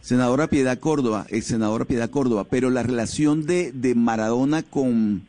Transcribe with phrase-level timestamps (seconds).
[0.00, 5.22] Senadora Piedad Córdoba, ex senadora Piedad Córdoba, pero la relación de, de Maradona con,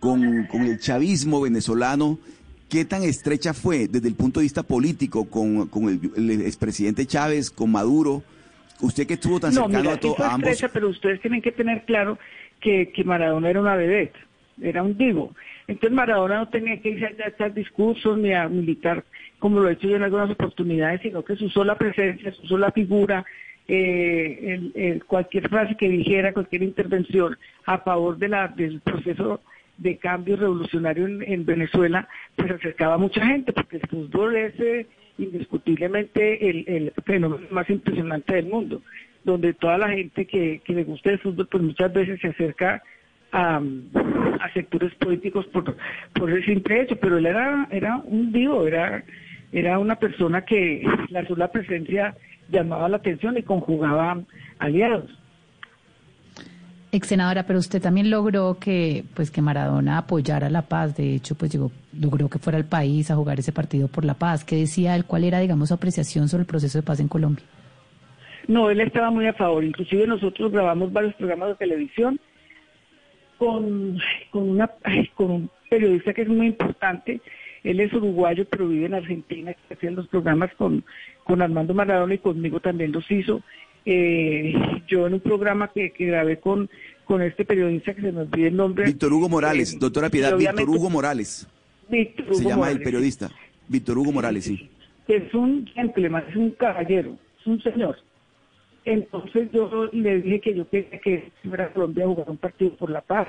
[0.00, 2.18] con, con el chavismo venezolano,
[2.68, 7.06] ¿qué tan estrecha fue desde el punto de vista político con, con el, el expresidente
[7.06, 8.22] Chávez, con Maduro?
[8.80, 10.50] Usted que estuvo tan No, cercano mira, a, to- a ambos.
[10.50, 12.18] estrecha, pero ustedes tienen que tener claro
[12.60, 14.16] que, que Maradona era una vedette,
[14.60, 15.34] era un divo.
[15.68, 19.04] Entonces Maradona no tenía que irse a echar discursos ni a militar
[19.38, 22.70] como lo he hecho yo en algunas oportunidades, sino que su sola presencia, su sola
[22.70, 23.24] figura,
[23.68, 29.40] eh, el- cualquier frase que dijera, cualquier intervención a favor de la, del proceso
[29.78, 34.58] de cambio revolucionario en, en Venezuela, pues acercaba a mucha gente, porque el fútbol es
[34.60, 34.86] eh,
[35.18, 38.82] indiscutiblemente el, el fenómeno más impresionante del mundo,
[39.24, 42.82] donde toda la gente que, que le gusta el fútbol, pues muchas veces se acerca
[43.32, 43.60] a,
[44.54, 45.76] sectores políticos por,
[46.14, 49.02] por el simple hecho, pero él era, era un divo, era,
[49.52, 52.14] era una persona que la sola presencia
[52.48, 54.20] llamaba la atención y conjugaba
[54.58, 55.10] aliados.
[56.94, 60.94] Ex senadora, pero usted también logró que, pues, que Maradona apoyara la paz.
[60.94, 64.12] De hecho, pues llegó, logró que fuera al país a jugar ese partido por la
[64.12, 64.44] paz.
[64.44, 65.06] ¿Qué decía él?
[65.06, 67.46] ¿Cuál era, digamos, su apreciación sobre el proceso de paz en Colombia?
[68.46, 69.64] No, él estaba muy a favor.
[69.64, 72.20] Inclusive nosotros grabamos varios programas de televisión
[73.38, 73.98] con,
[74.30, 74.70] con, una,
[75.14, 77.22] con un periodista que es muy importante.
[77.64, 80.84] Él es uruguayo, pero vive en Argentina, que hacía los programas con,
[81.24, 83.42] con Armando Maradona y conmigo también los hizo.
[83.84, 84.54] Eh,
[84.86, 86.68] yo en un programa que, que grabé con,
[87.04, 88.84] con este periodista que se me olvide el nombre.
[88.84, 91.48] Víctor Hugo Morales, eh, doctora Piedad, Víctor Hugo Morales.
[91.88, 93.30] Víctor Se Hugo llama el periodista.
[93.68, 94.68] Víctor Hugo Morales, sí.
[95.08, 97.96] es un gentleman, es un caballero, es un señor.
[98.84, 102.90] Entonces yo le dije que yo quería que fuera Colombia a jugar un partido por
[102.90, 103.28] la paz.